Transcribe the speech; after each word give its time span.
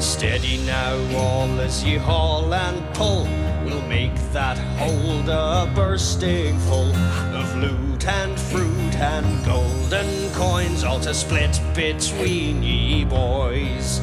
Steady 0.00 0.58
now, 0.58 0.94
all 1.16 1.60
as 1.60 1.82
ye 1.82 1.96
haul 1.96 2.54
and 2.54 2.94
pull. 2.94 3.24
We'll 3.64 3.82
make 3.88 4.14
that 4.32 4.56
hold 4.78 5.28
a 5.28 5.70
bursting 5.74 6.56
full 6.60 6.94
of 7.34 7.56
loot 7.56 8.06
and 8.06 8.38
fruit 8.38 8.94
and 8.94 9.44
golden 9.44 10.30
coins, 10.34 10.84
all 10.84 11.00
to 11.00 11.12
split 11.12 11.60
between 11.74 12.62
ye 12.62 13.04
boys. 13.04 14.00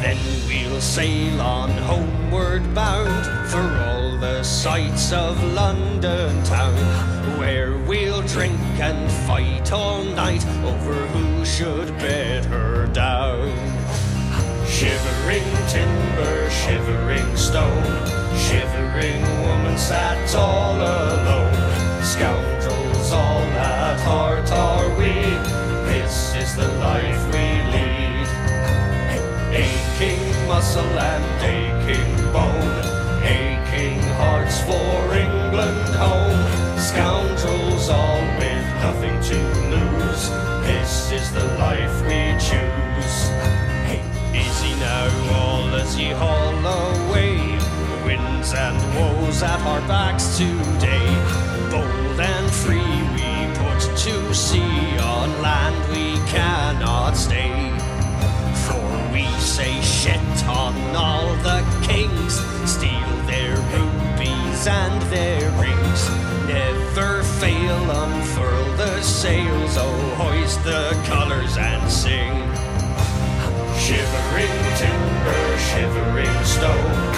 Then 0.00 0.18
we'll 0.48 0.80
sail 0.80 1.40
on 1.40 1.70
homeward 1.70 2.74
bound 2.74 3.26
for 3.50 3.60
all 3.60 4.16
the 4.18 4.42
sights 4.42 5.12
of 5.12 5.42
London 5.52 6.42
town, 6.44 7.38
where 7.38 7.76
we'll 7.76 8.22
drink 8.22 8.58
and 8.80 9.12
fight 9.26 9.70
all 9.70 10.02
night 10.02 10.46
over 10.64 10.94
who 11.08 11.44
should 11.44 11.88
bed 11.98 12.46
her 12.46 12.86
down. 12.86 13.52
Shivering 14.66 15.44
timber, 15.68 16.50
shivering 16.50 17.36
stone, 17.36 17.84
shivering 18.36 19.22
woman 19.42 19.78
sat 19.78 20.34
all 20.34 20.76
alone. 20.76 22.02
Scoundrels 22.02 23.12
all 23.12 23.42
at 23.42 24.00
heart 24.00 24.50
are 24.52 24.88
we, 24.96 25.12
this 25.88 26.34
is 26.34 26.56
the 26.56 26.68
life 26.78 27.24
we 27.26 27.46
lead. 27.72 28.28
Aching 29.54 30.48
muscle 30.48 30.98
and 30.98 31.24
aching 31.42 32.32
bone, 32.32 32.84
aching 33.22 34.00
hearts 34.18 34.60
for 34.62 35.14
England 35.14 35.94
home. 35.94 36.78
Scoundrels 36.78 37.88
all 37.88 38.20
with 38.38 38.66
nothing 38.82 39.20
to 39.30 39.38
lose, 39.70 40.30
this 40.66 41.12
is 41.12 41.32
the 41.32 41.44
life 41.44 41.63
today. 50.34 51.06
Bold 51.70 52.18
and 52.18 52.50
free 52.50 52.98
we 53.14 53.30
put 53.54 53.80
to 53.98 54.34
sea. 54.34 54.98
On 54.98 55.30
land 55.40 55.78
we 55.90 56.18
cannot 56.28 57.12
stay. 57.12 57.70
For 58.66 58.82
we 59.12 59.26
say 59.38 59.80
shit 59.80 60.18
on 60.48 60.74
all 60.96 61.28
the 61.46 61.62
kings. 61.86 62.34
Steal 62.68 63.12
their 63.30 63.54
rubies 63.74 64.66
and 64.66 65.00
their 65.02 65.40
rings. 65.62 66.02
Never 66.48 67.22
fail, 67.38 67.90
unfurl 68.02 68.76
the 68.76 69.00
sails. 69.02 69.76
Oh, 69.78 70.14
hoist 70.18 70.64
the 70.64 71.00
colours 71.06 71.56
and 71.56 71.88
sing. 71.88 72.34
Shivering 73.78 74.58
timber, 74.80 75.58
shivering 75.70 76.44
stone, 76.44 77.13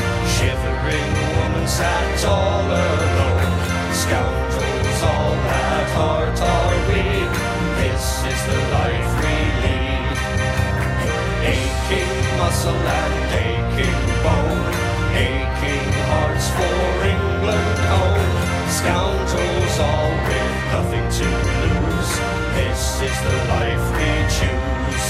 the 23.31 23.41
life 23.57 23.87
we 23.99 24.11
choose. 24.39 25.09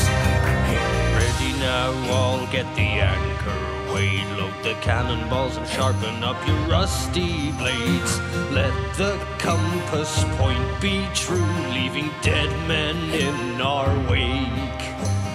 Ready 1.19 1.53
now, 1.61 1.91
all 2.13 2.47
get 2.49 2.67
the 2.75 2.91
anchor 3.15 3.93
weighed. 3.93 4.29
Load 4.39 4.57
the 4.63 4.75
cannonballs 4.81 5.57
and 5.57 5.67
sharpen 5.69 6.23
up 6.23 6.39
your 6.47 6.61
rusty 6.69 7.53
blades. 7.53 8.21
Let 8.51 8.75
the 8.97 9.19
compass 9.39 10.25
point 10.39 10.81
be 10.81 11.07
true, 11.15 11.53
leaving 11.73 12.11
dead 12.23 12.51
men 12.69 12.97
in 13.11 13.61
our 13.61 13.89
wake. 14.11 14.85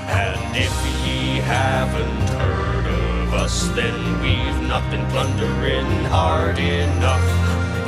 And 0.07 0.55
if 0.55 0.75
ye 1.05 1.39
haven't 1.39 2.29
heard 2.39 2.85
of 2.87 3.33
us, 3.33 3.67
then 3.69 3.97
we've 4.21 4.61
not 4.67 4.83
been 4.91 5.05
plundering 5.07 5.91
hard 6.05 6.59
enough. 6.59 7.27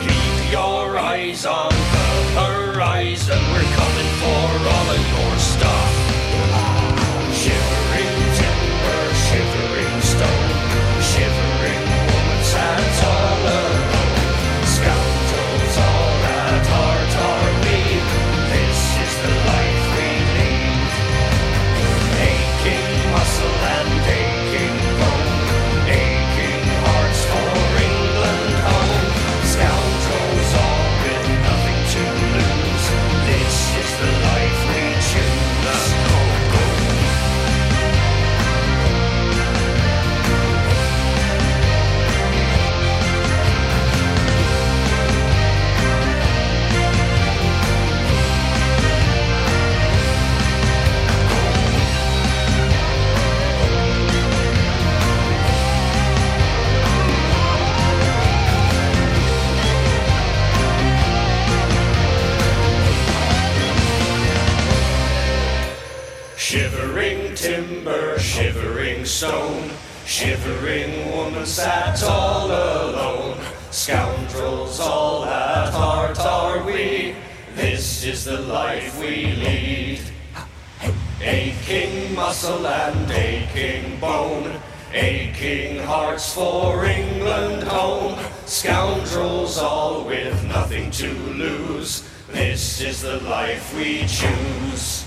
Keep 0.01 0.51
your 0.51 0.97
eyes 0.97 1.45
on 1.45 1.69
the 1.69 1.77
horizon, 2.35 2.73
Shivering 66.93 67.33
timber, 67.33 68.19
shivering 68.19 69.03
stone, 69.03 69.71
shivering 70.05 71.09
woman 71.09 71.43
sat 71.43 72.03
all 72.03 72.45
alone. 72.45 73.39
Scoundrels 73.71 74.79
all 74.79 75.25
at 75.25 75.73
heart 75.73 76.19
are 76.19 76.63
we, 76.63 77.15
this 77.55 78.05
is 78.05 78.25
the 78.25 78.39
life 78.41 78.99
we 78.99 79.25
lead. 79.25 80.01
Aching 81.19 82.13
muscle 82.13 82.67
and 82.67 83.09
aching 83.09 83.99
bone, 83.99 84.59
aching 84.93 85.79
hearts 85.79 86.31
for 86.31 86.85
England 86.85 87.63
home. 87.63 88.23
Scoundrels 88.45 89.57
all 89.57 90.05
with 90.05 90.43
nothing 90.43 90.91
to 90.91 91.11
lose, 91.11 92.07
this 92.27 92.81
is 92.81 93.01
the 93.01 93.19
life 93.21 93.75
we 93.75 94.05
choose. 94.05 95.05